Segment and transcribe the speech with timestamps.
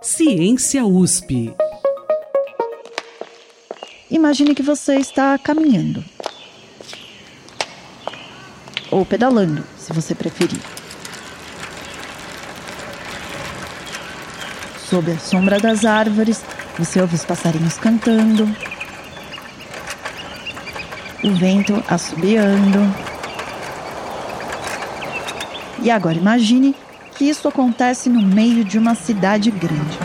[0.00, 1.52] Ciência USP.
[4.08, 6.04] Imagine que você está caminhando.
[8.92, 10.60] Ou pedalando, se você preferir.
[14.88, 16.44] Sob a sombra das árvores,
[16.78, 18.44] você ouve os passarinhos cantando,
[21.24, 22.78] o vento assobiando.
[25.82, 26.74] E agora imagine
[27.18, 29.98] que isso acontece no meio de uma cidade grande.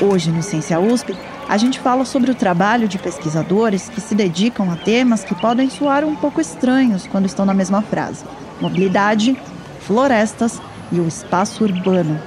[0.00, 1.16] Hoje no Ciência USP,
[1.48, 5.68] a gente fala sobre o trabalho de pesquisadores que se dedicam a temas que podem
[5.68, 8.24] soar um pouco estranhos quando estão na mesma frase:
[8.60, 9.36] mobilidade,
[9.80, 12.20] florestas e o espaço urbano.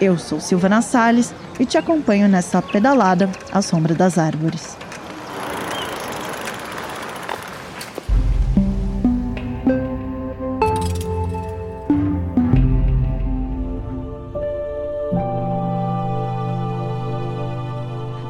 [0.00, 4.77] Eu sou Silvana Salles e te acompanho nessa pedalada à sombra das árvores.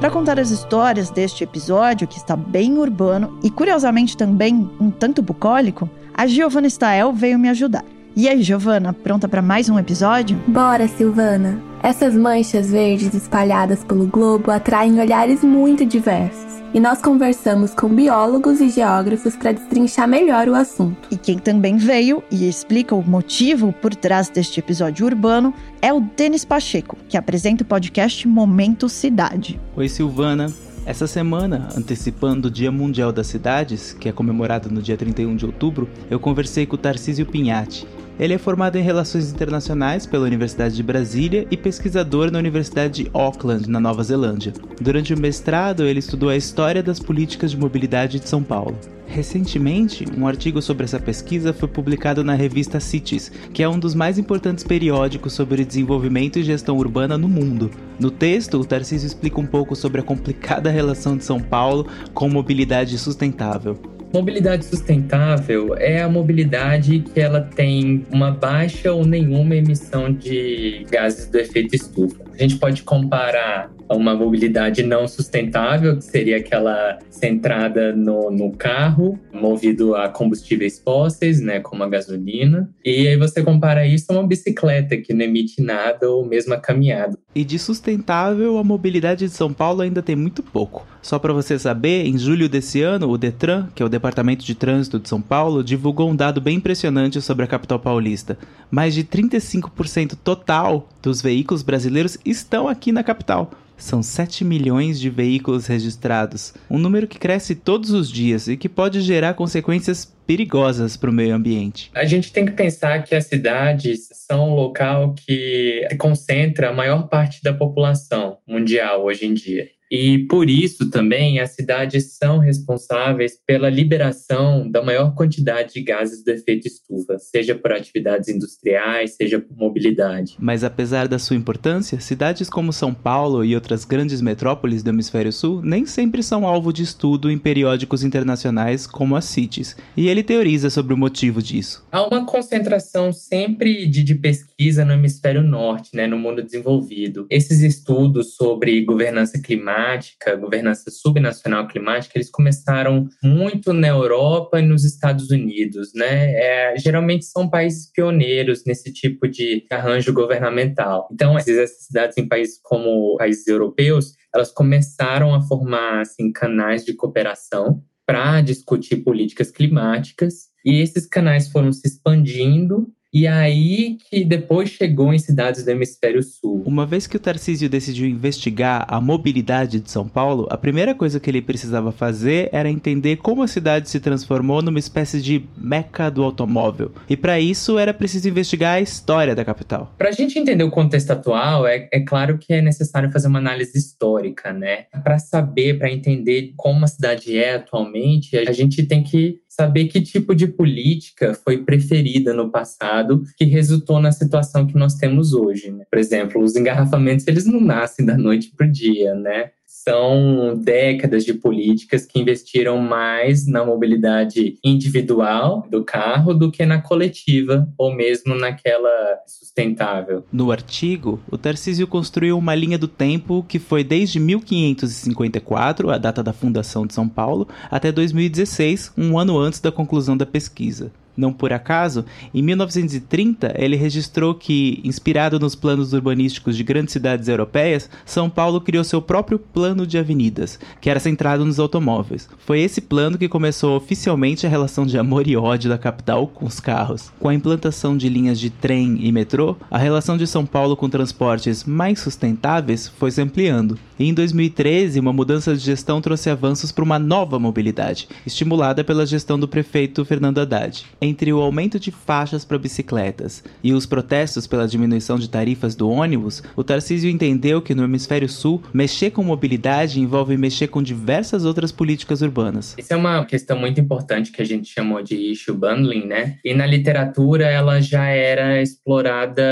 [0.01, 5.21] Para contar as histórias deste episódio, que está bem urbano e curiosamente também um tanto
[5.21, 7.85] bucólico, a Giovana Stael veio me ajudar.
[8.15, 10.39] E aí, Giovana, pronta para mais um episódio?
[10.47, 11.68] Bora, Silvana!
[11.83, 16.59] Essas manchas verdes espalhadas pelo globo atraem olhares muito diversos.
[16.75, 21.09] E nós conversamos com biólogos e geógrafos para destrinchar melhor o assunto.
[21.11, 26.01] E quem também veio e explica o motivo por trás deste episódio urbano é o
[26.01, 29.59] Denis Pacheco, que apresenta o podcast Momento Cidade.
[29.77, 30.53] Oi, Silvana.
[30.85, 35.47] Essa semana, antecipando o Dia Mundial das Cidades, que é comemorado no dia 31 de
[35.47, 37.87] outubro, eu conversei com o Tarcísio Pinhatti,
[38.19, 43.11] ele é formado em Relações Internacionais pela Universidade de Brasília e pesquisador na Universidade de
[43.15, 44.53] Auckland, na Nova Zelândia.
[44.81, 48.77] Durante o mestrado, ele estudou a história das políticas de mobilidade de São Paulo.
[49.07, 53.95] Recentemente, um artigo sobre essa pesquisa foi publicado na revista Cities, que é um dos
[53.95, 57.71] mais importantes periódicos sobre desenvolvimento e gestão urbana no mundo.
[57.99, 62.29] No texto, o Tarcísio explica um pouco sobre a complicada relação de São Paulo com
[62.29, 63.79] mobilidade sustentável.
[64.13, 71.29] Mobilidade sustentável é a mobilidade que ela tem uma baixa ou nenhuma emissão de gases
[71.29, 72.25] do efeito estufa.
[72.33, 79.19] A gente pode comparar uma mobilidade não sustentável, que seria aquela centrada no, no carro,
[79.33, 82.71] movido a combustíveis fósseis, né, como a gasolina.
[82.85, 86.59] E aí você compara isso a uma bicicleta, que não emite nada, ou mesmo a
[86.59, 87.17] caminhada.
[87.35, 90.87] E de sustentável, a mobilidade de São Paulo ainda tem muito pouco.
[91.01, 94.55] Só para você saber, em julho desse ano, o Detran, que é o Departamento de
[94.55, 98.37] Trânsito de São Paulo, divulgou um dado bem impressionante sobre a capital paulista.
[98.71, 103.51] Mais de 35% total dos veículos brasileiros estão aqui na capital.
[103.79, 108.69] São 7 milhões de veículos registrados, um número que cresce todos os dias e que
[108.69, 111.91] pode gerar consequências perigosas para o meio ambiente.
[111.95, 117.09] A gente tem que pensar que as cidades são um local que concentra a maior
[117.09, 119.69] parte da população mundial hoje em dia.
[119.91, 126.23] E por isso também as cidades são responsáveis pela liberação da maior quantidade de gases
[126.23, 130.37] do efeito estufa, seja por atividades industriais, seja por mobilidade.
[130.39, 135.33] Mas apesar da sua importância, cidades como São Paulo e outras grandes metrópoles do hemisfério
[135.33, 139.77] sul nem sempre são alvo de estudo em periódicos internacionais como a CITES.
[139.97, 141.87] E ele teoriza sobre o motivo disso.
[141.91, 147.27] Há uma concentração sempre de, de pesquisa no hemisfério norte, né, no mundo desenvolvido.
[147.31, 154.67] Esses estudos sobre governança climática climática, governança subnacional climática, eles começaram muito na Europa e
[154.67, 156.33] nos Estados Unidos, né?
[156.33, 161.09] É, geralmente são países pioneiros nesse tipo de arranjo governamental.
[161.13, 166.95] Então, essas cidades em países como países europeus, elas começaram a formar assim canais de
[166.95, 174.71] cooperação para discutir políticas climáticas e esses canais foram se expandindo e aí que depois
[174.71, 176.63] chegou em cidades do hemisfério sul.
[176.67, 181.19] Uma vez que o Tarcísio decidiu investigar a mobilidade de São Paulo, a primeira coisa
[181.19, 186.11] que ele precisava fazer era entender como a cidade se transformou numa espécie de meca
[186.11, 186.93] do automóvel.
[187.09, 189.95] E para isso era preciso investigar a história da capital.
[189.97, 193.39] Para a gente entender o contexto atual, é, é claro que é necessário fazer uma
[193.39, 194.85] análise histórica, né?
[195.03, 200.01] Para saber, para entender como a cidade é atualmente, a gente tem que saber que
[200.01, 205.73] tipo de política foi preferida no passado que resultou na situação que nós temos hoje.
[205.73, 205.85] Né?
[205.91, 209.51] Por exemplo, os engarrafamentos eles não nascem da noite para o dia, né?
[209.85, 216.81] São décadas de políticas que investiram mais na mobilidade individual do carro do que na
[216.81, 218.89] coletiva ou mesmo naquela
[219.27, 220.25] sustentável.
[220.33, 226.23] No artigo, o Tarcísio construiu uma linha do tempo que foi desde 1554, a data
[226.23, 230.91] da fundação de São Paulo, até 2016, um ano antes da conclusão da pesquisa.
[231.19, 237.27] Não por acaso, em 1930 ele registrou que, inspirado nos planos urbanísticos de grandes cidades
[237.27, 242.29] europeias, São Paulo criou seu próprio plano de avenidas, que era centrado nos automóveis.
[242.39, 246.47] Foi esse plano que começou oficialmente a relação de amor e ódio da capital com
[246.47, 247.11] os carros.
[247.19, 250.89] Com a implantação de linhas de trem e metrô, a relação de São Paulo com
[250.89, 253.77] transportes mais sustentáveis foi se ampliando.
[253.99, 259.05] E em 2013, uma mudança de gestão trouxe avanços para uma nova mobilidade, estimulada pela
[259.05, 260.87] gestão do prefeito Fernando Haddad.
[261.09, 265.89] Entre o aumento de faixas para bicicletas e os protestos pela diminuição de tarifas do
[265.89, 271.47] ônibus, o Tarcísio entendeu que no hemisfério sul, mexer com mobilidade envolve mexer com diversas
[271.47, 272.75] outras políticas urbanas.
[272.77, 276.37] Isso é uma questão muito importante que a gente chamou de issue bundling, né?
[276.45, 279.43] E na literatura ela já era explorada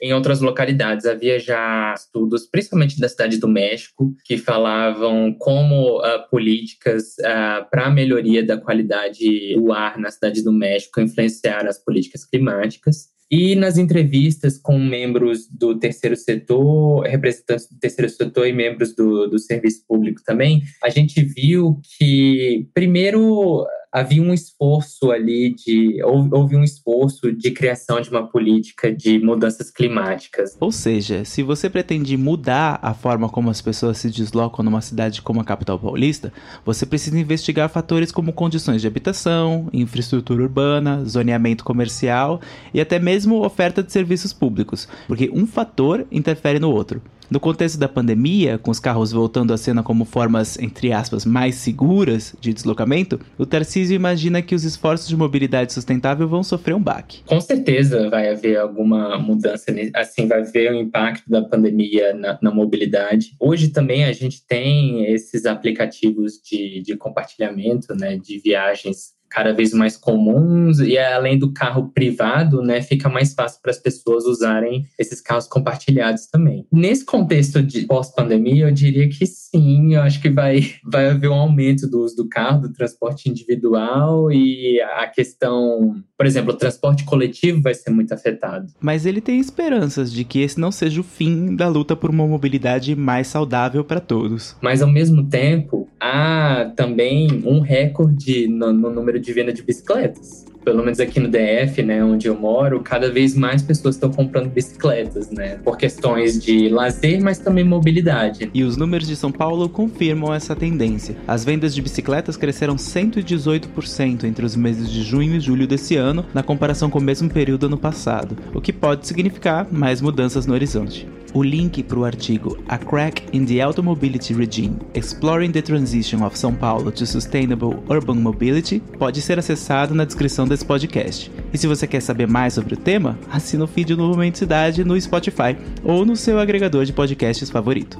[0.00, 1.04] em outras localidades.
[1.04, 7.66] Havia já estudos, principalmente da cidade do México, que falavam como uh, políticas uh, ah,
[7.68, 13.10] para a melhoria da qualidade do ar na cidade do México influenciaram as políticas climáticas.
[13.30, 19.26] E nas entrevistas com membros do terceiro setor, representantes do terceiro setor e membros do,
[19.26, 26.02] do serviço público também, a gente viu que, primeiro, havia um esforço ali de.
[26.02, 30.56] Houve um esforço de criação de uma política de mudanças climáticas.
[30.58, 35.20] Ou seja, se você pretende mudar a forma como as pessoas se deslocam numa cidade
[35.20, 36.32] como a capital paulista,
[36.64, 42.40] você precisa investigar fatores como condições de habitação, infraestrutura urbana, zoneamento comercial
[42.72, 47.02] e até mesmo oferta de serviços públicos, porque um fator interfere no outro.
[47.32, 51.54] No contexto da pandemia, com os carros voltando à cena como formas, entre aspas, mais
[51.54, 56.82] seguras de deslocamento, o Tarcísio imagina que os esforços de mobilidade sustentável vão sofrer um
[56.82, 57.22] baque.
[57.24, 62.38] Com certeza vai haver alguma mudança, assim, vai haver o um impacto da pandemia na,
[62.42, 63.34] na, mobilidade.
[63.40, 69.72] Hoje também a gente tem esses aplicativos de, de compartilhamento, né, de viagens cada vez
[69.72, 74.86] mais comuns e além do carro privado, né, fica mais fácil para as pessoas usarem
[74.98, 76.66] esses carros compartilhados também.
[76.70, 81.34] Nesse contexto de pós-pandemia, eu diria que sim, eu acho que vai, vai haver um
[81.34, 87.04] aumento do uso do carro, do transporte individual e a questão, por exemplo, o transporte
[87.04, 88.66] coletivo vai ser muito afetado.
[88.80, 92.26] Mas ele tem esperanças de que esse não seja o fim da luta por uma
[92.26, 94.56] mobilidade mais saudável para todos.
[94.60, 100.44] Mas ao mesmo tempo, há também um recorde no, no número de venda de bicicletas
[100.64, 104.48] pelo menos aqui no DF, né, onde eu moro, cada vez mais pessoas estão comprando
[104.48, 108.50] bicicletas, né, por questões de lazer, mas também mobilidade.
[108.54, 111.16] E os números de São Paulo confirmam essa tendência.
[111.26, 116.24] As vendas de bicicletas cresceram 118% entre os meses de junho e julho desse ano,
[116.32, 120.54] na comparação com o mesmo período ano passado, o que pode significar mais mudanças no
[120.54, 121.06] horizonte.
[121.34, 126.36] O link para o artigo A Crack in the Automobility Regime Exploring the Transition of
[126.36, 131.32] São Paulo to Sustainable Urban Mobility pode ser acessado na descrição desse podcast.
[131.50, 134.84] E se você quer saber mais sobre o tema, assina o feed do Momento Cidade
[134.84, 137.98] no Spotify ou no seu agregador de podcasts favorito.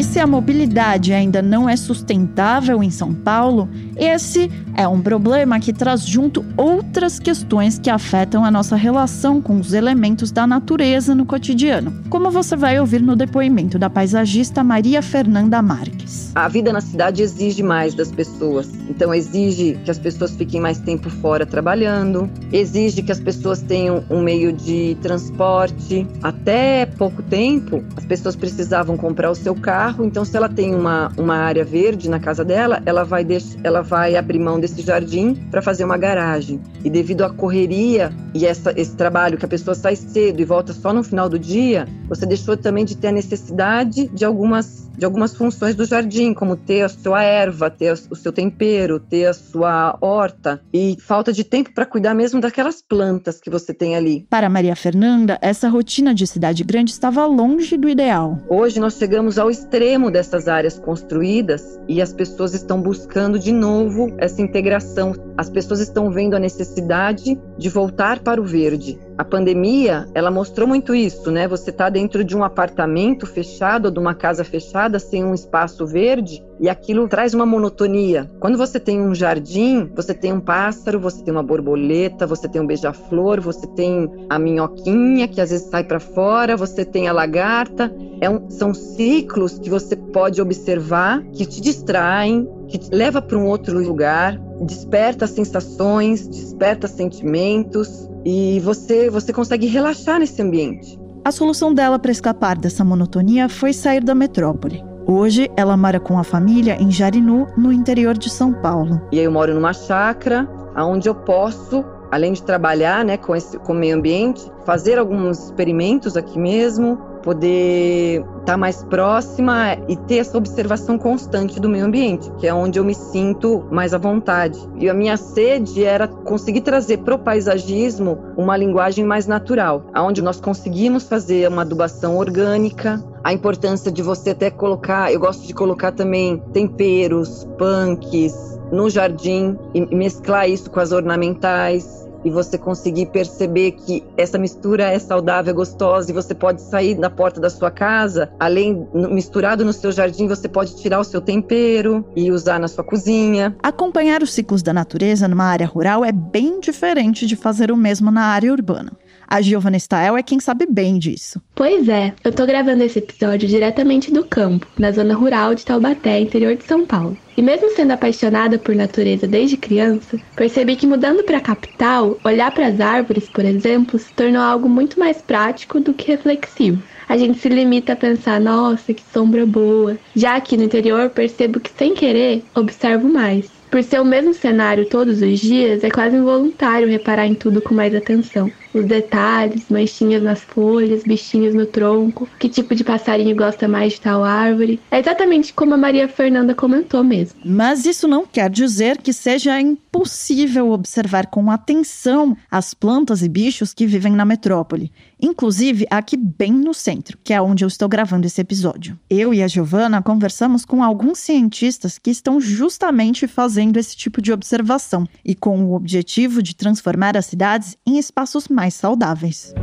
[0.00, 3.68] E se a mobilidade ainda não é sustentável em São Paulo,
[4.00, 9.60] esse é um problema que traz junto outras questões que afetam a nossa relação com
[9.60, 15.02] os elementos da natureza no cotidiano, como você vai ouvir no depoimento da paisagista Maria
[15.02, 16.32] Fernanda Marques.
[16.34, 20.78] A vida na cidade exige mais das pessoas, então exige que as pessoas fiquem mais
[20.78, 26.06] tempo fora trabalhando, exige que as pessoas tenham um meio de transporte.
[26.22, 31.12] Até pouco tempo, as pessoas precisavam comprar o seu carro, então se ela tem uma,
[31.18, 33.26] uma área verde na casa dela, ela vai,
[33.62, 36.60] ela vai abrir mão desse jardim para fazer uma garagem.
[36.84, 40.72] E devido à correria e essa, esse trabalho que a pessoa sai cedo e volta
[40.72, 45.06] só no final do dia, você deixou também de ter a necessidade de algumas de
[45.06, 49.32] algumas funções do jardim, como ter a sua erva, ter o seu tempero, ter a
[49.32, 54.26] sua horta e falta de tempo para cuidar mesmo daquelas plantas que você tem ali.
[54.28, 58.38] Para Maria Fernanda, essa rotina de cidade grande estava longe do ideal.
[58.46, 64.14] Hoje nós chegamos ao extremo dessas áreas construídas e as pessoas estão buscando de novo
[64.18, 65.14] essa integração.
[65.34, 68.98] As pessoas estão vendo a necessidade de voltar para o verde.
[69.18, 71.46] A pandemia, ela mostrou muito isso, né?
[71.46, 75.86] Você está dentro de um apartamento fechado ou de uma casa fechada sem um espaço
[75.86, 78.30] verde e aquilo traz uma monotonia.
[78.38, 82.60] Quando você tem um jardim, você tem um pássaro, você tem uma borboleta, você tem
[82.60, 87.12] um beija-flor, você tem a minhoquinha que às vezes sai para fora, você tem a
[87.12, 87.92] lagarta.
[88.20, 93.38] É um, são ciclos que você pode observar que te distraem, que te leva para
[93.38, 100.98] um outro lugar, desperta sensações, desperta sentimentos e você você consegue relaxar nesse ambiente.
[101.24, 104.82] A solução dela para escapar dessa monotonia foi sair da metrópole.
[105.06, 109.00] Hoje, ela mora com a família em Jarinu, no interior de São Paulo.
[109.12, 113.58] E aí eu moro numa chácara, onde eu posso além de trabalhar né, com, esse,
[113.58, 119.96] com o meio ambiente, fazer alguns experimentos aqui mesmo, poder estar tá mais próxima e
[119.96, 123.98] ter essa observação constante do meio ambiente, que é onde eu me sinto mais à
[123.98, 124.58] vontade.
[124.76, 130.22] E a minha sede era conseguir trazer para o paisagismo uma linguagem mais natural, onde
[130.22, 135.52] nós conseguimos fazer uma adubação orgânica, a importância de você até colocar, eu gosto de
[135.52, 143.06] colocar também temperos, punks no jardim e mesclar isso com as ornamentais e você conseguir
[143.06, 147.50] perceber que essa mistura é saudável, é gostosa e você pode sair da porta da
[147.50, 152.58] sua casa, além misturado no seu jardim, você pode tirar o seu tempero e usar
[152.58, 153.56] na sua cozinha.
[153.62, 158.10] Acompanhar os ciclos da natureza numa área rural é bem diferente de fazer o mesmo
[158.10, 158.92] na área urbana.
[159.32, 161.40] A Giovanna Stael é quem sabe bem disso.
[161.54, 166.18] Pois é, eu tô gravando esse episódio diretamente do campo, na zona rural de Taubaté,
[166.18, 167.16] interior de São Paulo.
[167.36, 172.50] E mesmo sendo apaixonada por natureza desde criança, percebi que mudando para a capital, olhar
[172.50, 176.82] para as árvores, por exemplo, se tornou algo muito mais prático do que reflexivo.
[177.08, 179.96] A gente se limita a pensar, nossa, que sombra boa.
[180.16, 183.48] Já aqui no interior, percebo que sem querer, observo mais.
[183.70, 187.72] Por ser o mesmo cenário todos os dias, é quase involuntário reparar em tudo com
[187.72, 193.66] mais atenção os detalhes, manchinhas nas folhas, bichinhos no tronco, que tipo de passarinho gosta
[193.66, 194.80] mais de tal árvore.
[194.90, 197.40] É exatamente como a Maria Fernanda comentou mesmo.
[197.44, 203.74] Mas isso não quer dizer que seja impossível observar com atenção as plantas e bichos
[203.74, 208.26] que vivem na metrópole, inclusive aqui bem no centro, que é onde eu estou gravando
[208.26, 208.98] esse episódio.
[209.08, 214.32] Eu e a Giovana conversamos com alguns cientistas que estão justamente fazendo esse tipo de
[214.32, 219.54] observação e com o objetivo de transformar as cidades em espaços mais saudáveis.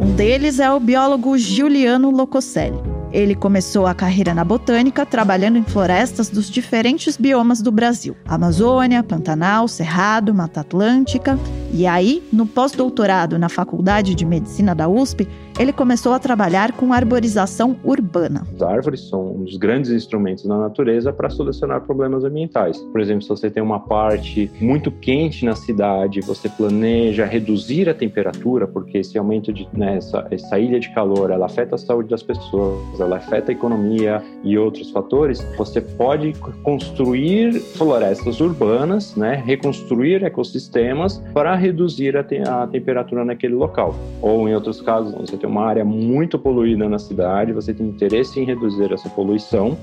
[0.00, 2.99] Um deles é o biólogo Giuliano Locoselli.
[3.12, 9.02] Ele começou a carreira na botânica, trabalhando em florestas dos diferentes biomas do Brasil: Amazônia,
[9.02, 11.38] Pantanal, Cerrado, Mata Atlântica.
[11.72, 16.92] E aí, no pós-doutorado na Faculdade de Medicina da USP, ele começou a trabalhar com
[16.92, 18.46] arborização urbana.
[18.54, 22.78] As árvores são um dos grandes instrumentos da natureza para solucionar problemas ambientais.
[22.78, 27.94] Por exemplo, se você tem uma parte muito quente na cidade, você planeja reduzir a
[27.94, 32.08] temperatura, porque esse aumento de né, essa, essa ilha de calor, ela afeta a saúde
[32.08, 39.42] das pessoas, ela afeta a economia e outros fatores, você pode construir florestas urbanas, né,
[39.44, 43.94] reconstruir ecossistemas para reduzir a, te a temperatura naquele local.
[44.20, 48.40] Ou em outros casos, você tem uma área muito poluída na cidade, você tem interesse
[48.40, 49.76] em reduzir essa poluição,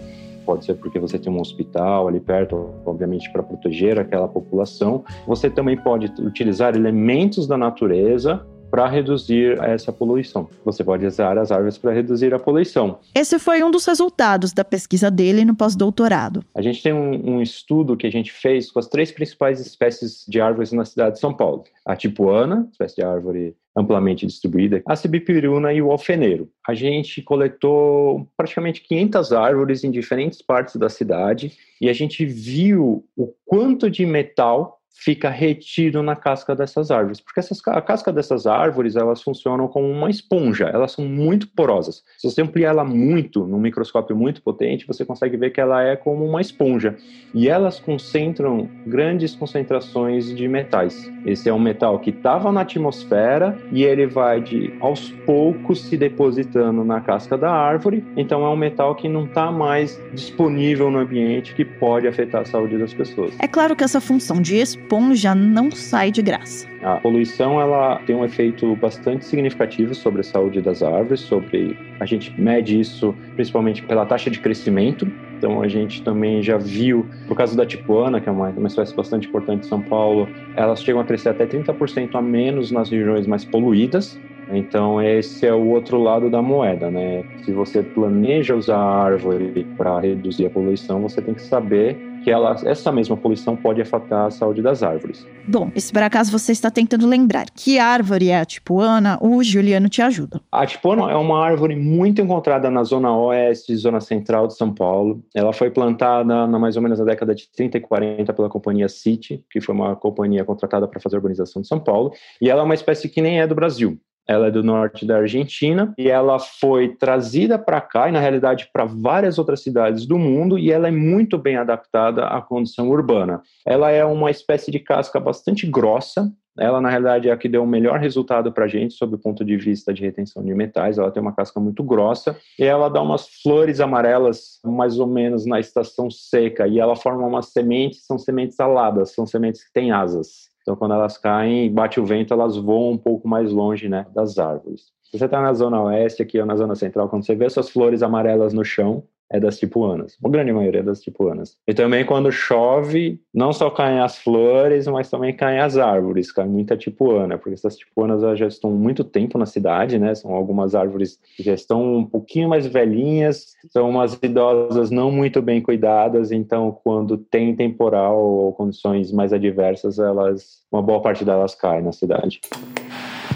[0.45, 5.03] pode ser porque você tem um hospital ali perto, obviamente para proteger aquela população.
[5.27, 10.49] Você também pode utilizar elementos da natureza para reduzir essa poluição.
[10.65, 12.99] Você pode usar as árvores para reduzir a poluição.
[13.15, 16.43] Esse foi um dos resultados da pesquisa dele no pós-doutorado.
[16.55, 20.25] A gente tem um, um, estudo que a gente fez com as três principais espécies
[20.27, 24.95] de árvores na cidade de São Paulo: a tipuana, espécie de árvore amplamente distribuída, a
[24.95, 26.49] cibipiruna e o alfeneiro.
[26.67, 33.05] A gente coletou praticamente 500 árvores em diferentes partes da cidade e a gente viu
[33.15, 38.47] o quanto de metal fica retido na casca dessas árvores, porque essas, a casca dessas
[38.47, 42.03] árvores elas funcionam como uma esponja, elas são muito porosas.
[42.17, 45.95] Se você ampliar ela muito, num microscópio muito potente, você consegue ver que ela é
[45.95, 46.97] como uma esponja
[47.33, 51.09] e elas concentram grandes concentrações de metais.
[51.25, 55.95] Esse é um metal que estava na atmosfera e ele vai de aos poucos se
[55.95, 58.03] depositando na casca da árvore.
[58.17, 62.45] Então é um metal que não está mais disponível no ambiente que pode afetar a
[62.45, 63.33] saúde das pessoas.
[63.39, 64.86] É claro que essa função de esponja
[65.35, 66.67] não sai de graça.
[66.81, 72.05] A poluição ela tem um efeito bastante significativo sobre a saúde das árvores, sobre a
[72.05, 75.07] gente mede isso principalmente pela taxa de crescimento.
[75.37, 78.95] Então a gente também já viu, por causa da tipuana, que é uma, uma espécie
[78.95, 83.27] bastante importante em São Paulo, elas chegam a crescer até 30% a menos nas regiões
[83.27, 84.19] mais poluídas.
[84.49, 87.23] Então esse é o outro lado da moeda, né?
[87.43, 92.31] Se você planeja usar a árvore para reduzir a poluição, você tem que saber que
[92.31, 95.25] ela, essa mesma poluição pode afetar a saúde das árvores.
[95.47, 99.87] Bom, se por acaso você está tentando lembrar que árvore é a tipuana, o Juliano
[99.87, 100.41] te ajuda.
[100.51, 104.73] A tipuana é uma árvore muito encontrada na zona oeste e zona central de São
[104.73, 105.23] Paulo.
[105.33, 108.89] Ela foi plantada na mais ou menos na década de 30 e 40 pela companhia
[108.89, 112.59] City, que foi uma companhia contratada para fazer a urbanização de São Paulo, e ela
[112.59, 113.97] é uma espécie que nem é do Brasil.
[114.27, 118.69] Ela é do norte da Argentina e ela foi trazida para cá e, na realidade,
[118.73, 123.41] para várias outras cidades do mundo e ela é muito bem adaptada à condição urbana.
[123.65, 127.63] Ela é uma espécie de casca bastante grossa, Ela, na realidade, é a que deu
[127.63, 130.97] o melhor resultado para a gente sob o ponto de vista de retenção de metais.
[130.97, 135.45] Ela tem uma casca muito grossa e ela dá umas flores amarelas mais ou menos
[135.45, 139.91] na estação seca e ela forma umas sementes, são sementes aladas, são sementes que têm
[139.91, 140.49] asas.
[140.67, 144.37] Então, quando elas caem, bate o vento, elas voam um pouco mais longe né, das
[144.37, 144.91] árvores.
[145.01, 147.69] Se você está na zona oeste, aqui ou na zona central, quando você vê essas
[147.69, 150.17] flores amarelas no chão, é das tipuanas.
[150.23, 151.57] A grande maioria é das tipuanas.
[151.67, 156.45] E também quando chove, não só caem as flores, mas também caem as árvores, cai
[156.45, 160.15] muita tipuana, porque essas tipuanas já estão muito tempo na cidade, né?
[160.15, 165.41] São algumas árvores que já estão um pouquinho mais velhinhas, são umas idosas não muito
[165.41, 171.53] bem cuidadas, então quando tem temporal ou condições mais adversas, elas, uma boa parte delas
[171.53, 172.39] cai na cidade.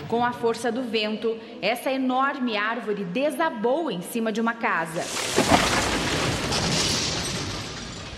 [0.08, 5.81] Com a força do vento, essa enorme árvore desabou em cima de uma casa.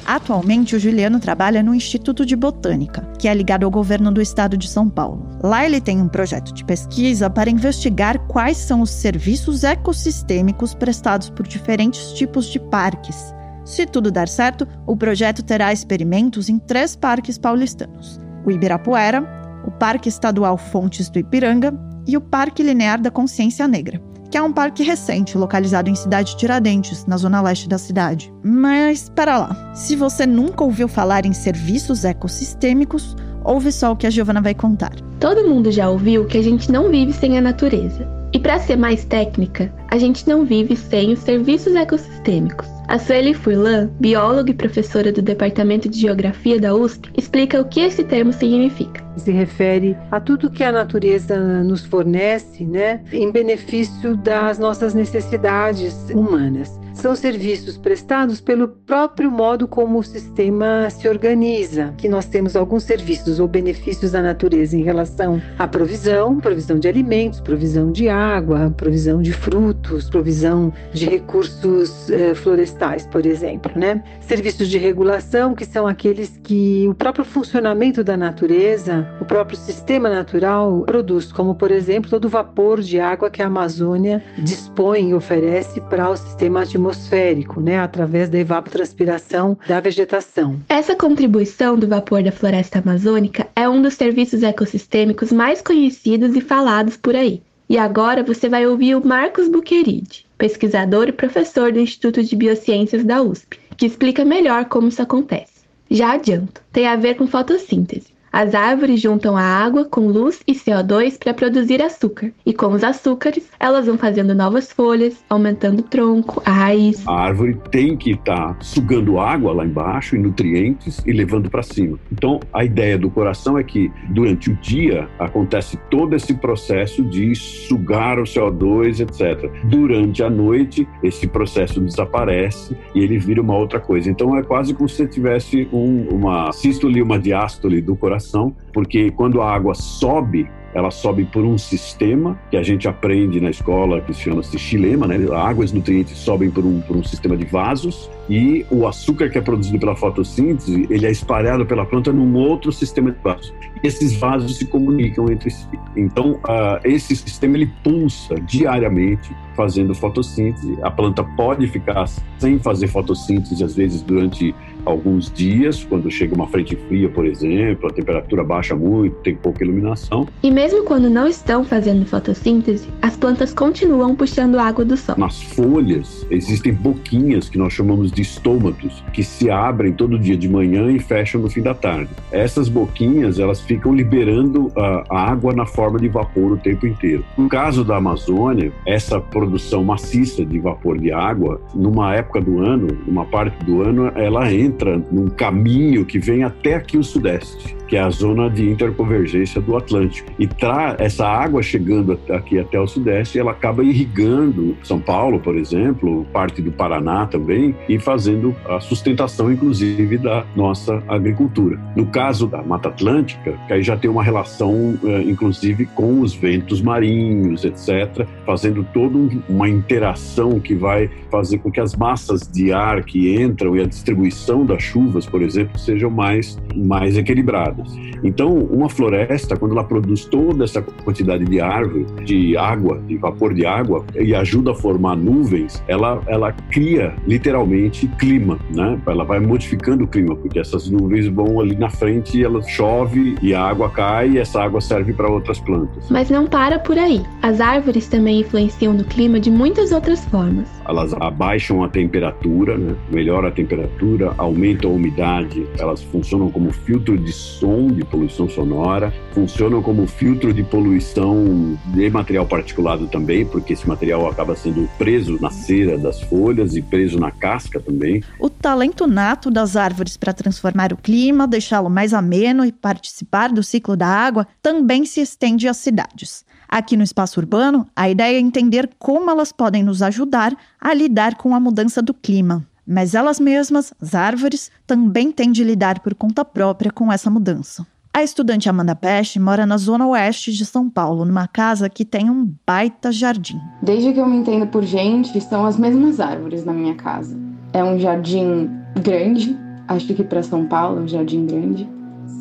[0.05, 4.57] Atualmente, o Juliano trabalha no Instituto de Botânica, que é ligado ao governo do estado
[4.57, 5.25] de São Paulo.
[5.41, 11.29] Lá ele tem um projeto de pesquisa para investigar quais são os serviços ecossistêmicos prestados
[11.29, 13.33] por diferentes tipos de parques.
[13.63, 19.25] Se tudo der certo, o projeto terá experimentos em três parques paulistanos: o Ibirapuera,
[19.65, 21.73] o Parque Estadual Fontes do Ipiranga
[22.05, 26.35] e o Parque Linear da Consciência Negra que é um parque recente localizado em Cidade
[26.35, 28.33] Tiradentes, na zona leste da cidade.
[28.43, 34.07] Mas para lá, se você nunca ouviu falar em serviços ecossistêmicos, ouve só o que
[34.07, 34.95] a Giovana vai contar.
[35.19, 38.22] Todo mundo já ouviu que a gente não vive sem a natureza.
[38.33, 42.67] E para ser mais técnica, a gente não vive sem os serviços ecossistêmicos.
[42.87, 47.79] A Sueli Furlan, bióloga e professora do Departamento de Geografia da USP, explica o que
[47.79, 49.03] esse termo significa.
[49.17, 55.93] Se refere a tudo que a natureza nos fornece, né, em benefício das nossas necessidades
[56.09, 62.55] humanas são serviços prestados pelo próprio modo como o sistema se organiza, que nós temos
[62.55, 68.07] alguns serviços ou benefícios da natureza em relação à provisão, provisão de alimentos, provisão de
[68.07, 74.01] água, provisão de frutos, provisão de recursos eh, florestais, por exemplo, né?
[74.21, 80.09] Serviços de regulação, que são aqueles que o próprio funcionamento da natureza, o próprio sistema
[80.09, 85.13] natural produz, como por exemplo todo o vapor de água que a Amazônia dispõe e
[85.13, 90.59] oferece para o sistema atmosférico atmosférico, né, através da evapotranspiração da vegetação.
[90.69, 96.41] Essa contribuição do vapor da floresta amazônica é um dos serviços ecossistêmicos mais conhecidos e
[96.41, 97.41] falados por aí.
[97.69, 103.03] E agora você vai ouvir o Marcos Buqueride, pesquisador e professor do Instituto de Biociências
[103.03, 105.63] da USP, que explica melhor como isso acontece.
[105.89, 108.12] Já adianto, tem a ver com fotossíntese.
[108.33, 112.83] As árvores juntam a água com luz e CO2 para produzir açúcar, e com os
[112.83, 117.07] açúcares, elas vão fazendo novas folhas, aumentando o tronco, a raiz.
[117.07, 121.61] A árvore tem que estar tá sugando água lá embaixo e nutrientes e levando para
[121.61, 121.99] cima.
[122.11, 127.35] Então, a ideia do coração é que durante o dia acontece todo esse processo de
[127.35, 129.47] sugar o CO2, etc.
[129.65, 134.09] Durante a noite, esse processo desaparece e ele vira uma outra coisa.
[134.09, 138.22] Então, é quase como se você tivesse um, uma sístole e uma diástole do coração
[138.71, 143.49] porque quando a água sobe, ela sobe por um sistema que a gente aprende na
[143.49, 145.17] escola que se chama-se xilema, né?
[145.31, 149.29] A água os nutrientes sobem por um, por um sistema de vasos e o açúcar
[149.29, 153.53] que é produzido pela fotossíntese, ele é espalhado pela planta num outro sistema de vasos.
[153.83, 155.67] E esses vasos se comunicam entre si.
[155.95, 160.77] Então, uh, esse sistema ele pulsa diariamente fazendo fotossíntese.
[160.81, 162.07] A planta pode ficar
[162.39, 164.55] sem fazer fotossíntese às vezes durante
[164.85, 169.63] alguns dias, quando chega uma frente fria, por exemplo, a temperatura baixa muito, tem pouca
[169.63, 170.27] iluminação.
[170.41, 175.15] E mesmo quando não estão fazendo fotossíntese, as plantas continuam puxando água do sol.
[175.17, 180.49] Nas folhas existem boquinhas que nós chamamos de estômatos, que se abrem todo dia de
[180.49, 182.09] manhã e fecham no fim da tarde.
[182.31, 187.23] Essas boquinhas, elas ficam liberando a, a água na forma de vapor o tempo inteiro.
[187.37, 192.87] No caso da Amazônia, essa produção maciça de vapor de água, numa época do ano,
[193.07, 197.75] uma parte do ano, ela entra entra num caminho que vem até aqui o sudeste
[197.93, 200.27] que é a zona de interconvergência do Atlântico.
[200.39, 205.55] E tra essa água chegando aqui até o sudeste, ela acaba irrigando São Paulo, por
[205.55, 211.79] exemplo, parte do Paraná também, e fazendo a sustentação, inclusive, da nossa agricultura.
[211.95, 216.33] No caso da Mata Atlântica, que aí já tem uma relação, eh, inclusive, com os
[216.33, 222.73] ventos marinhos, etc., fazendo toda uma interação que vai fazer com que as massas de
[222.73, 227.82] ar que entram e a distribuição das chuvas, por exemplo, sejam mais, mais equilibradas.
[228.23, 233.53] Então, uma floresta, quando ela produz toda essa quantidade de árvore, de água, de vapor
[233.53, 238.99] de água, e ajuda a formar nuvens, ela, ela cria literalmente clima, né?
[239.05, 243.53] Ela vai modificando o clima, porque essas nuvens vão ali na frente, ela chove e
[243.53, 246.09] a água cai e essa água serve para outras plantas.
[246.09, 247.21] Mas não para por aí.
[247.41, 250.67] As árvores também influenciam no clima de muitas outras formas.
[250.87, 252.95] Elas abaixam a temperatura, né?
[253.11, 259.13] melhora a temperatura, aumentam a umidade, elas funcionam como filtro de som, de poluição sonora,
[259.33, 265.39] funcionam como filtro de poluição de material particulado também, porque esse material acaba sendo preso
[265.41, 268.23] na cera das folhas e preso na casca também.
[268.39, 273.63] O talento nato das árvores para transformar o clima, deixá-lo mais ameno e participar do
[273.63, 276.45] ciclo da água também se estende às cidades.
[276.67, 281.35] Aqui no espaço urbano, a ideia é entender como elas podem nos ajudar a lidar
[281.35, 282.65] com a mudança do clima.
[282.85, 287.85] Mas elas mesmas, as árvores, também têm de lidar por conta própria com essa mudança.
[288.15, 292.29] A estudante Amanda Peste mora na zona oeste de São Paulo, numa casa que tem
[292.29, 293.59] um baita jardim.
[293.81, 297.35] Desde que eu me entendo por gente, são as mesmas árvores na minha casa.
[297.73, 298.69] É um jardim
[299.01, 301.89] grande, acho que para São Paulo é um jardim grande.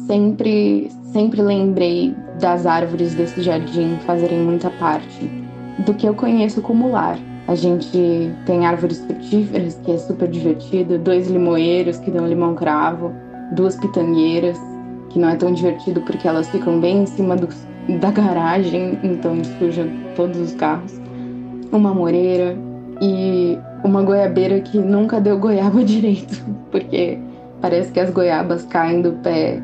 [0.06, 5.30] Sempre, sempre lembrei das árvores desse jardim fazerem muita parte
[5.86, 7.18] do que eu conheço como lar.
[7.48, 13.12] A gente tem árvores frutíferas, que é super divertido, dois limoeiros que dão limão cravo,
[13.52, 14.58] duas pitangueiras,
[15.10, 17.48] que não é tão divertido porque elas ficam bem em cima do,
[18.00, 21.00] da garagem, então suja todos os carros.
[21.72, 22.56] Uma moreira
[23.00, 27.18] e uma goiabeira que nunca deu goiaba direito, porque
[27.60, 29.60] parece que as goiabas caem do pé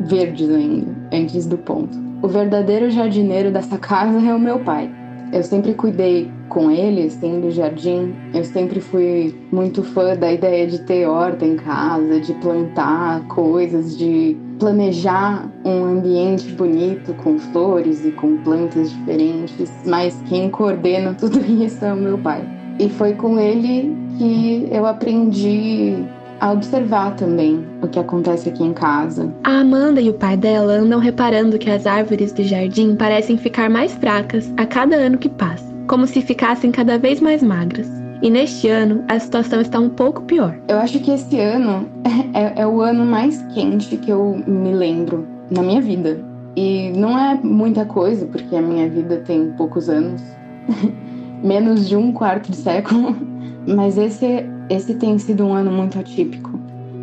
[0.00, 1.96] verdes ainda, antes do ponto.
[2.22, 4.90] O verdadeiro jardineiro dessa casa é o meu pai.
[5.32, 8.14] Eu sempre cuidei com ele, assim, do jardim.
[8.32, 13.96] Eu sempre fui muito fã da ideia de ter horta em casa, de plantar coisas,
[13.96, 19.70] de planejar um ambiente bonito com flores e com plantas diferentes.
[19.84, 22.42] Mas quem coordena tudo isso é o meu pai.
[22.78, 25.96] E foi com ele que eu aprendi
[26.40, 29.32] a observar também o que acontece aqui em casa.
[29.44, 33.68] A Amanda e o pai dela andam reparando que as árvores do jardim parecem ficar
[33.68, 37.88] mais fracas a cada ano que passa, como se ficassem cada vez mais magras.
[38.20, 40.56] E neste ano, a situação está um pouco pior.
[40.68, 41.88] Eu acho que esse ano
[42.34, 46.20] é, é o ano mais quente que eu me lembro na minha vida.
[46.56, 50.20] E não é muita coisa, porque a minha vida tem poucos anos
[51.44, 53.16] menos de um quarto de século.
[53.68, 56.58] Mas esse esse tem sido um ano muito atípico.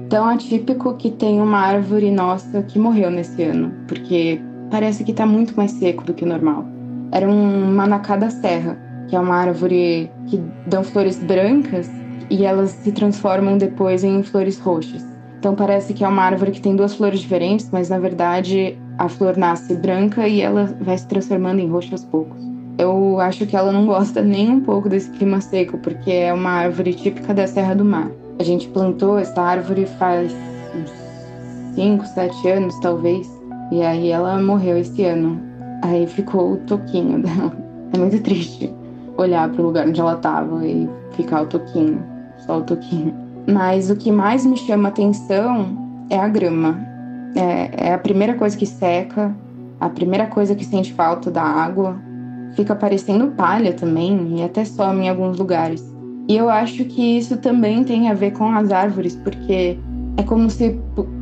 [0.10, 5.26] Tão atípico que tem uma árvore nossa que morreu nesse ano, porque parece que está
[5.26, 6.66] muito mais seco do que o normal.
[7.12, 11.90] Era um manacá da serra, que é uma árvore que dão flores brancas
[12.30, 15.06] e elas se transformam depois em flores roxas.
[15.40, 19.08] Então parece que é uma árvore que tem duas flores diferentes, mas na verdade a
[19.10, 22.55] flor nasce branca e ela vai se transformando em roxo aos poucos.
[22.78, 26.50] Eu acho que ela não gosta nem um pouco desse clima seco, porque é uma
[26.50, 28.12] árvore típica da Serra do Mar.
[28.38, 30.34] A gente plantou essa árvore faz
[30.76, 30.92] uns
[31.76, 33.28] 5, 7 anos, talvez,
[33.72, 35.40] e aí ela morreu esse ano.
[35.82, 37.56] Aí ficou o toquinho dela.
[37.94, 38.74] É muito triste
[39.16, 42.04] olhar para o lugar onde ela estava e ficar o toquinho,
[42.46, 43.16] só o toquinho.
[43.48, 45.78] Mas o que mais me chama atenção
[46.10, 46.78] é a grama.
[47.36, 49.34] É, é a primeira coisa que seca,
[49.80, 51.96] a primeira coisa que sente falta da água
[52.56, 55.84] fica parecendo palha também e até some em alguns lugares.
[56.28, 59.78] E eu acho que isso também tem a ver com as árvores, porque
[60.18, 60.80] é como se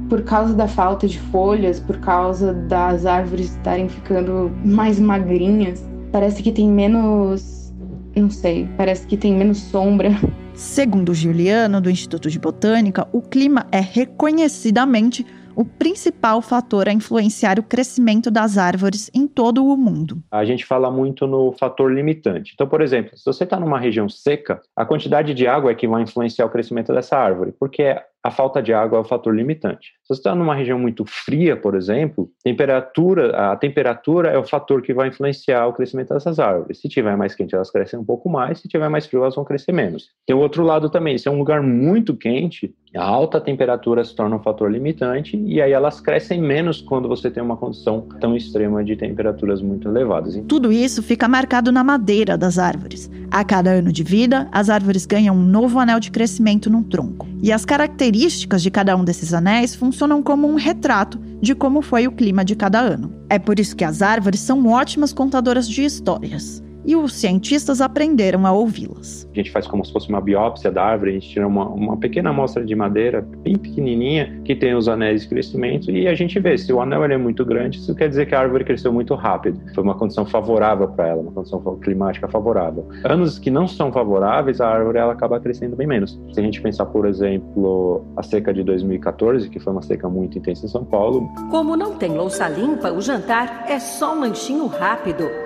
[0.10, 6.44] por causa da falta de folhas, por causa das árvores estarem ficando mais magrinhas, parece
[6.44, 7.74] que tem menos,
[8.16, 10.12] não sei, parece que tem menos sombra.
[10.54, 17.60] Segundo Juliano do Instituto de Botânica, o clima é reconhecidamente o principal fator a influenciar
[17.60, 20.22] o crescimento das árvores em todo o mundo.
[20.32, 22.52] A gente fala muito no fator limitante.
[22.54, 25.88] Então, por exemplo, se você está numa região seca, a quantidade de água é que
[25.88, 29.90] vai influenciar o crescimento dessa árvore, porque a falta de água é o fator limitante.
[30.02, 34.82] Se você está numa região muito fria, por exemplo, temperatura, a temperatura é o fator
[34.82, 36.80] que vai influenciar o crescimento dessas árvores.
[36.80, 39.44] Se tiver mais quente, elas crescem um pouco mais, se tiver mais frio, elas vão
[39.44, 40.10] crescer menos.
[40.26, 44.16] Tem o outro lado também, se é um lugar muito quente, a alta temperatura se
[44.16, 48.38] torna um fator limitante e aí elas crescem menos quando você tem uma condição tão
[48.38, 50.40] extrema de temperaturas muito elevadas.
[50.48, 53.10] Tudo isso fica marcado na madeira das árvores.
[53.32, 57.28] A cada ano de vida, as árvores ganham um novo anel de crescimento no tronco.
[57.42, 62.08] E as características de cada um desses anéis funcionam como um retrato de como foi
[62.08, 63.14] o clima de cada ano.
[63.30, 66.64] É por isso que as árvores são ótimas contadoras de histórias.
[66.86, 69.28] E os cientistas aprenderam a ouvi-las.
[69.32, 71.98] A gente faz como se fosse uma biópsia da árvore, a gente tira uma, uma
[71.98, 76.40] pequena amostra de madeira, bem pequenininha, que tem os anéis de crescimento, e a gente
[76.40, 79.14] vê se o anel é muito grande, isso quer dizer que a árvore cresceu muito
[79.16, 79.60] rápido.
[79.74, 82.88] Foi uma condição favorável para ela, uma condição climática favorável.
[83.04, 86.20] Anos que não são favoráveis, a árvore ela acaba crescendo bem menos.
[86.32, 90.38] Se a gente pensar, por exemplo, a seca de 2014, que foi uma seca muito
[90.38, 91.30] intensa em São Paulo.
[91.50, 95.43] Como não tem louça limpa, o jantar é só um lanchinho rápido.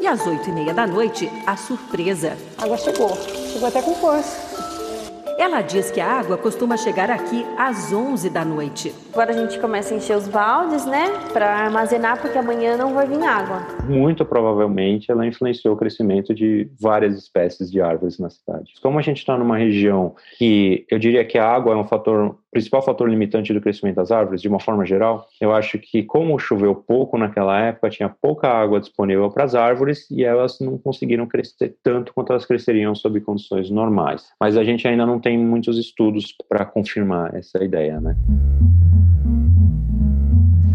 [0.00, 2.36] E às oito e meia da noite, a surpresa.
[2.58, 3.16] A água chegou.
[3.16, 4.56] Chegou até com força.
[5.38, 8.92] Ela diz que a água costuma chegar aqui às 11 da noite.
[9.12, 11.08] Agora a gente começa a encher os baldes, né?
[11.32, 13.66] Para armazenar, porque amanhã não vai vir água.
[13.86, 18.72] Muito provavelmente ela influenciou o crescimento de várias espécies de árvores na cidade.
[18.82, 22.38] Como a gente está numa região que eu diria que a água é um fator
[22.56, 26.38] principal fator limitante do crescimento das árvores, de uma forma geral, eu acho que como
[26.38, 31.26] choveu pouco naquela época, tinha pouca água disponível para as árvores e elas não conseguiram
[31.26, 34.28] crescer tanto quanto elas cresceriam sob condições normais.
[34.40, 38.16] Mas a gente ainda não tem muitos estudos para confirmar essa ideia, né?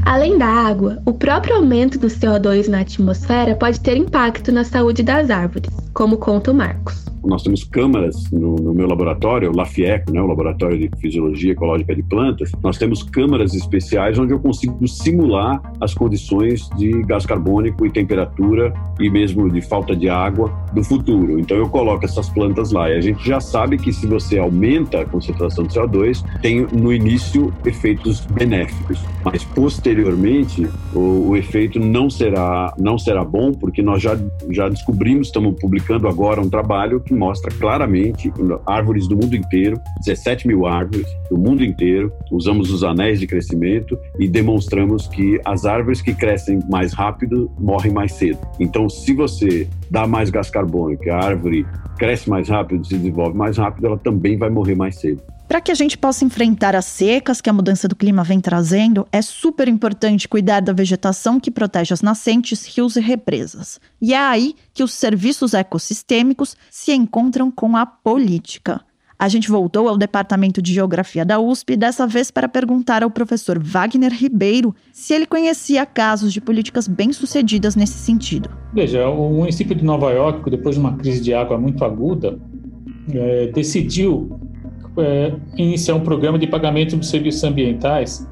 [0.06, 5.02] Além da água, o próprio aumento do CO2 na atmosfera pode ter impacto na saúde
[5.02, 10.12] das árvores, como conta o Marcos nós temos câmaras no, no meu laboratório, o LAFIECO,
[10.12, 14.88] né, o Laboratório de Fisiologia Ecológica de Plantas, nós temos câmaras especiais onde eu consigo
[14.88, 20.84] simular as condições de gás carbônico e temperatura e mesmo de falta de água do
[20.84, 21.40] futuro.
[21.40, 22.90] Então eu coloco essas plantas lá.
[22.90, 26.94] E a gente já sabe que se você aumenta a concentração de CO2, tem no
[26.94, 34.02] início efeitos benéficos, mas posteriormente o, o efeito não será não será bom porque nós
[34.02, 34.18] já
[34.50, 38.32] já descobrimos, estamos publicando agora um trabalho que mostra claramente
[38.66, 44.00] árvores do mundo inteiro, 17 mil árvores do mundo inteiro, usamos os anéis de crescimento
[44.18, 48.40] e demonstramos que as árvores que crescem mais rápido morrem mais cedo.
[48.62, 51.66] Então, se você dá mais gás carbônico, a árvore
[52.00, 55.22] cresce mais rápido, se desenvolve mais rápido, ela também vai morrer mais cedo.
[55.52, 59.06] Para que a gente possa enfrentar as secas que a mudança do clima vem trazendo,
[59.12, 63.78] é super importante cuidar da vegetação que protege as nascentes, rios e represas.
[64.02, 68.80] E é aí que os serviços ecossistêmicos se encontram com a política.
[69.20, 73.62] A gente voltou ao Departamento de Geografia da USP, dessa vez para perguntar ao professor
[73.62, 78.50] Wagner Ribeiro se ele conhecia casos de políticas bem-sucedidas nesse sentido.
[78.74, 82.40] Veja, o município de Nova York, depois de uma crise de água muito aguda,
[83.14, 84.40] é, decidiu
[84.98, 88.28] é, iniciar um programa de pagamento de serviços ambientais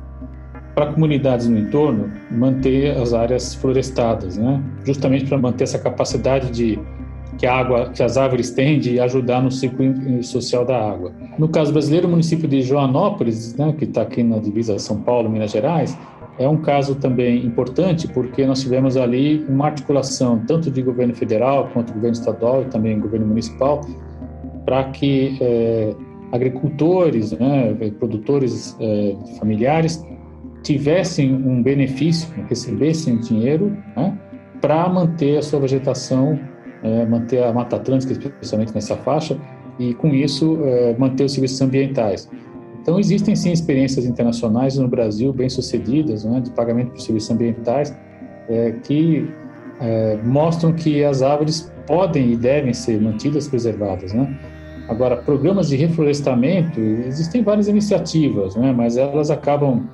[0.75, 4.63] para comunidades no entorno manter as áreas florestadas, né?
[4.85, 6.79] Justamente para manter essa capacidade de
[7.37, 9.85] que a água, que as árvores têm de ajudar no ciclo
[10.23, 11.13] social da água.
[11.37, 15.29] No caso brasileiro, o município de Joanópolis, né, que está aqui na divisa São Paulo,
[15.29, 15.97] Minas Gerais,
[16.37, 21.69] é um caso também importante porque nós tivemos ali uma articulação tanto de governo federal
[21.73, 23.81] quanto governo estadual e também governo municipal
[24.65, 25.93] para que é,
[26.31, 30.05] agricultores, né, produtores é, familiares
[30.63, 34.17] tivessem um benefício, recebessem dinheiro né,
[34.61, 36.39] para manter a sua vegetação,
[36.83, 39.39] é, manter a Mata Atlântica, especialmente nessa faixa,
[39.79, 42.29] e com isso é, manter os serviços ambientais.
[42.81, 47.95] Então existem sim experiências internacionais no Brasil bem sucedidas né, de pagamento por serviços ambientais
[48.83, 49.29] que
[50.23, 54.35] mostram que as árvores podem e devem ser mantidas preservadas, né?
[54.89, 59.87] Agora, programas de reflorestamento, existem várias iniciativas, né, mas elas acabam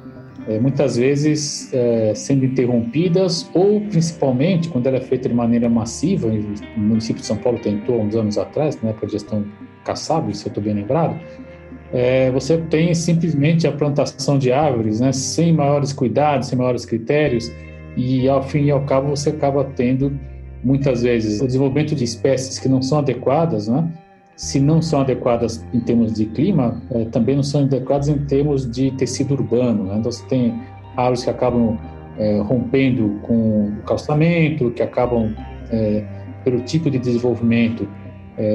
[0.48, 6.28] é, muitas vezes é, sendo interrompidas ou principalmente quando ela é feita de maneira massiva,
[6.28, 9.44] o município de São Paulo tentou uns anos atrás, na época de gestão
[9.84, 11.20] Kassab, se eu estou bem lembrado,
[11.92, 17.52] é, você tem simplesmente a plantação de árvores, né, sem maiores cuidados, sem maiores critérios,
[17.98, 20.18] e ao fim e ao cabo você acaba tendo
[20.64, 23.92] muitas vezes o desenvolvimento de espécies que não são adequadas, né,
[24.36, 28.70] se não são adequadas em termos de clima, é, também não são adequadas em termos
[28.70, 29.86] de tecido urbano.
[29.86, 29.96] Né?
[29.98, 30.62] Então, você tem
[30.98, 31.78] árvores que acabam
[32.18, 35.34] é, rompendo com o calçamento, que acabam,
[35.72, 36.04] é,
[36.44, 37.88] pelo tipo de desenvolvimento,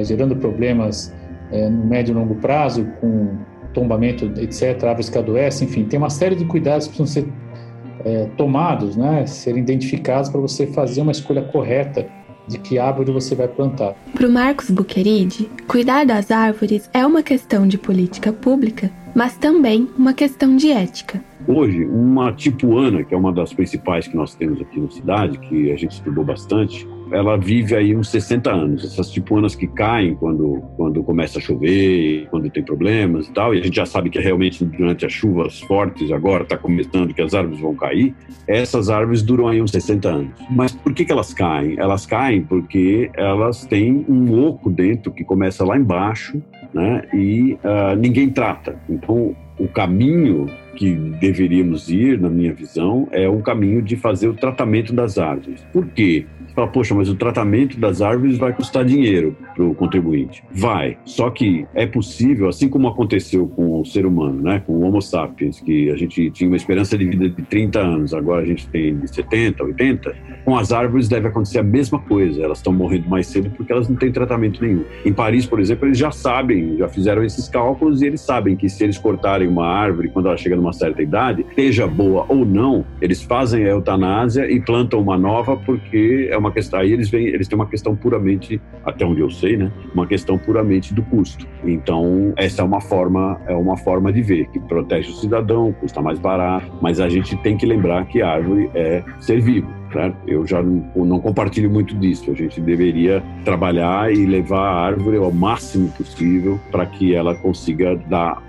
[0.03, 1.13] gerando problemas
[1.51, 3.35] no médio e longo prazo, com
[3.73, 8.95] tombamento, etc., árvores que adoecem, enfim, tem uma série de cuidados que precisam ser tomados,
[8.95, 9.25] né?
[9.25, 12.07] serem identificados para você fazer uma escolha correta
[12.47, 13.95] de que árvore você vai plantar.
[14.13, 19.87] Para o Marcos Buqueride, cuidar das árvores é uma questão de política pública, mas também
[19.97, 21.23] uma questão de ética.
[21.47, 25.71] hoje, uma tipuana, que é uma das principais que nós temos aqui na cidade, que
[25.71, 28.83] a gente estudou bastante, ela vive aí uns 60 anos.
[28.83, 33.59] Essas tipuanas que caem quando, quando começa a chover, quando tem problemas e tal, e
[33.59, 37.33] a gente já sabe que realmente durante as chuvas fortes agora está começando que as
[37.33, 38.15] árvores vão cair,
[38.47, 40.31] essas árvores duram aí uns 60 anos.
[40.49, 41.75] Mas por que, que elas caem?
[41.77, 46.41] Elas caem porque elas têm um oco dentro que começa lá embaixo,
[46.73, 47.03] né?
[47.13, 48.79] E uh, ninguém trata.
[48.89, 54.33] Então, o caminho que deveríamos ir, na minha visão, é um caminho de fazer o
[54.33, 55.61] tratamento das árvores.
[55.71, 56.25] Por quê?
[56.53, 60.43] Fala, poxa, mas o tratamento das árvores vai custar dinheiro para o contribuinte.
[60.51, 60.97] Vai.
[61.05, 65.01] Só que é possível, assim como aconteceu com o ser humano, né, com o Homo
[65.01, 68.67] sapiens, que a gente tinha uma esperança de vida de 30 anos, agora a gente
[68.67, 72.43] tem de 70, 80, com as árvores deve acontecer a mesma coisa.
[72.43, 74.83] Elas estão morrendo mais cedo porque elas não têm tratamento nenhum.
[75.05, 78.67] Em Paris, por exemplo, eles já sabem, já fizeram esses cálculos e eles sabem que
[78.69, 82.85] se eles cortarem uma árvore quando ela chega numa certa idade, seja boa ou não,
[83.01, 86.79] eles fazem a eutanásia e plantam uma nova porque é uma questão.
[86.79, 89.71] Aí eles vêm, eles têm uma questão puramente, até onde eu sei, né?
[89.93, 91.47] Uma questão puramente do custo.
[91.63, 96.01] Então essa é uma forma, é uma forma de ver que protege o cidadão, custa
[96.01, 99.80] mais barato, mas a gente tem que lembrar que a árvore é ser vivo.
[99.95, 100.13] Né?
[100.27, 102.31] Eu já não, não, compartilho muito disso.
[102.31, 107.95] A gente deveria trabalhar e levar a árvore ao máximo possível para que ela consiga
[108.09, 108.41] dar,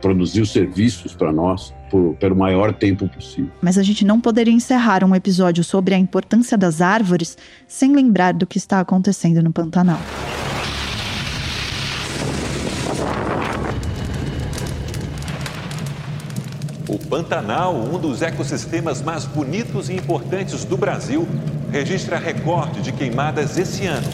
[0.00, 3.50] produzir os serviços para nós por, pelo maior tempo possível.
[3.62, 8.34] Mas a gente não poderia encerrar um episódio sobre a importância das árvores sem lembrar
[8.34, 10.00] do que está acontecendo no Pantanal.
[16.86, 21.26] O Pantanal, um dos ecossistemas mais bonitos e importantes do Brasil,
[21.72, 24.06] registra recorde de queimadas esse ano.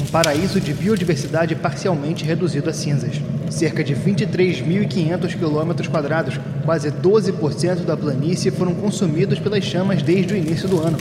[0.00, 3.20] Um paraíso de biodiversidade parcialmente reduzido a cinzas.
[3.48, 10.36] Cerca de 23.500 quilômetros quadrados, quase 12% da planície foram consumidos pelas chamas desde o
[10.36, 10.98] início do ano.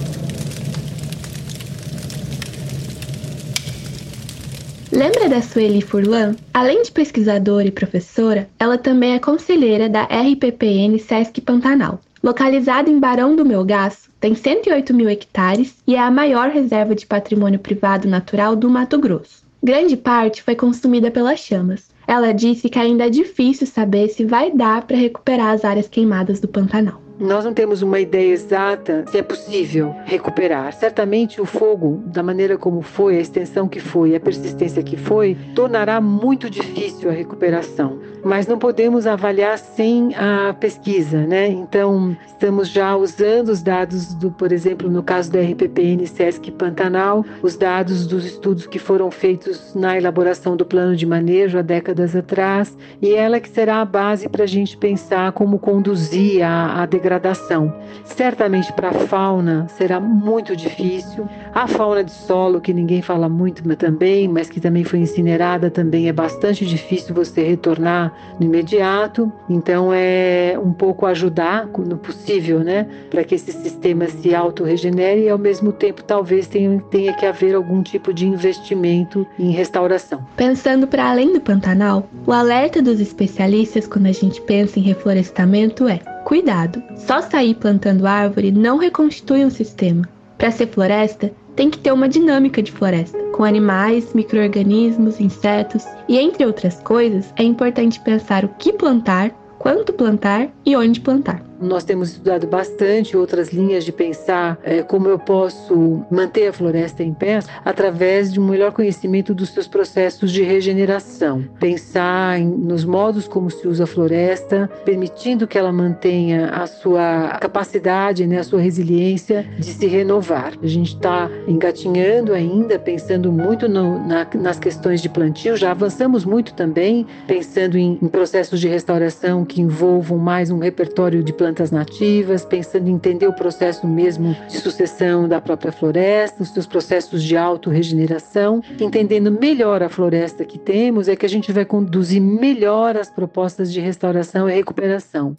[5.02, 6.36] Lembra da Sueli Furlan?
[6.54, 12.00] Além de pesquisadora e professora, ela também é conselheira da RPPN Sesc Pantanal.
[12.22, 17.08] Localizada em Barão do Melgaço, tem 108 mil hectares e é a maior reserva de
[17.08, 19.44] patrimônio privado natural do Mato Grosso.
[19.64, 21.90] Grande parte foi consumida pelas chamas.
[22.06, 26.40] Ela disse que ainda é difícil saber se vai dar para recuperar as áreas queimadas
[26.40, 27.02] do Pantanal.
[27.20, 30.74] Nós não temos uma ideia exata se é possível recuperar.
[30.74, 35.38] Certamente o fogo, da maneira como foi, a extensão que foi, a persistência que foi,
[35.56, 38.00] tornará muito difícil a recuperação.
[38.24, 41.48] Mas não podemos avaliar sem a pesquisa, né?
[41.48, 47.26] Então, estamos já usando os dados do, por exemplo, no caso da RPPN Sesc Pantanal,
[47.42, 52.16] os dados dos estudos que foram feitos na elaboração do plano de manejo há décadas
[52.16, 56.86] atrás, e ela que será a base para a gente pensar como conduzir a, a
[57.02, 57.74] degradação.
[58.06, 61.28] Certamente para a fauna será muito difícil.
[61.54, 65.72] A fauna de solo, que ninguém fala muito mas também, mas que também foi incinerada,
[65.72, 69.32] também é bastante difícil você retornar no imediato.
[69.50, 75.30] Então é um pouco ajudar no possível, né, para que esse sistema se auto-regenere e
[75.30, 80.24] ao mesmo tempo talvez tenha, tenha que haver algum tipo de investimento em restauração.
[80.36, 85.88] Pensando para além do Pantanal, o alerta dos especialistas quando a gente pensa em reflorestamento
[85.88, 86.82] é Cuidado!
[86.96, 90.08] Só sair plantando árvore não reconstitui um sistema.
[90.38, 96.18] Para ser floresta, tem que ter uma dinâmica de floresta, com animais, micro-organismos, insetos e,
[96.18, 99.30] entre outras coisas, é importante pensar o que plantar,
[99.60, 101.51] quanto plantar e onde plantar.
[101.62, 107.04] Nós temos estudado bastante outras linhas de pensar é, como eu posso manter a floresta
[107.04, 111.46] em pé através de um melhor conhecimento dos seus processos de regeneração.
[111.60, 117.38] Pensar em, nos modos como se usa a floresta, permitindo que ela mantenha a sua
[117.40, 120.54] capacidade, né, a sua resiliência de se renovar.
[120.64, 126.26] A gente está engatinhando ainda, pensando muito no, na, nas questões de plantio, já avançamos
[126.26, 131.51] muito também, pensando em, em processos de restauração que envolvam mais um repertório de plantio
[131.52, 136.66] plantas nativas, pensando em entender o processo mesmo de sucessão da própria floresta, os seus
[136.66, 142.22] processos de autorregeneração, entendendo melhor a floresta que temos, é que a gente vai conduzir
[142.22, 145.36] melhor as propostas de restauração e recuperação.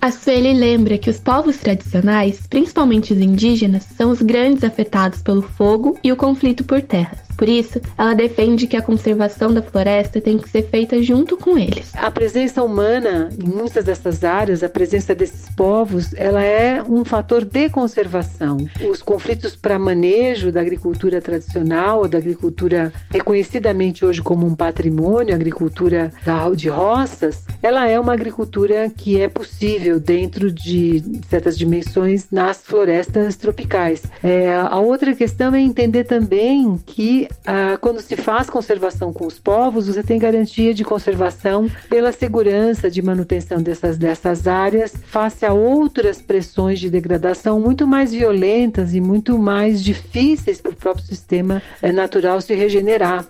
[0.00, 5.42] A Sueli lembra que os povos tradicionais, principalmente os indígenas, são os grandes afetados pelo
[5.42, 7.29] fogo e o conflito por terras.
[7.40, 11.56] Por isso, ela defende que a conservação da floresta tem que ser feita junto com
[11.56, 11.90] eles.
[11.94, 17.42] A presença humana em muitas dessas áreas, a presença desses povos, ela é um fator
[17.42, 18.58] de conservação.
[18.86, 25.36] Os conflitos para manejo da agricultura tradicional, da agricultura reconhecidamente hoje como um patrimônio, a
[25.36, 26.12] agricultura
[26.54, 33.36] de roças, ela é uma agricultura que é possível dentro de certas dimensões nas florestas
[33.36, 34.02] tropicais.
[34.22, 39.38] É, a outra questão é entender também que ah, quando se faz conservação com os
[39.38, 45.52] povos, você tem garantia de conservação pela segurança de manutenção dessas, dessas áreas face a
[45.52, 51.62] outras pressões de degradação muito mais violentas e muito mais difíceis para o próprio sistema
[51.80, 53.26] eh, natural se regenerar.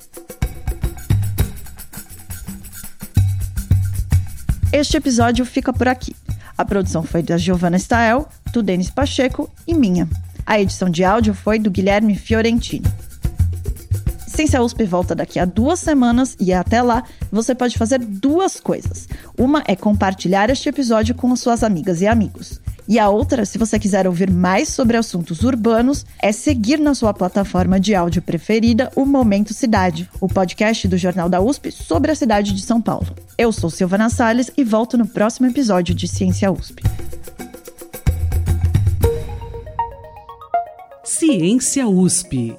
[4.72, 6.14] Este episódio fica por aqui.
[6.56, 10.08] A produção foi da Giovanna Stael, do Denis Pacheco e minha.
[10.46, 12.86] A edição de áudio foi do Guilherme Fiorentini.
[14.30, 17.02] Ciência USP volta daqui a duas semanas e até lá
[17.32, 19.08] você pode fazer duas coisas.
[19.36, 22.60] Uma é compartilhar este episódio com suas amigas e amigos.
[22.86, 27.12] E a outra, se você quiser ouvir mais sobre assuntos urbanos, é seguir na sua
[27.12, 32.14] plataforma de áudio preferida o Momento Cidade, o podcast do Jornal da USP sobre a
[32.14, 33.08] cidade de São Paulo.
[33.36, 36.84] Eu sou Silvana Salles e volto no próximo episódio de Ciência USP.
[41.02, 42.56] Ciência USP.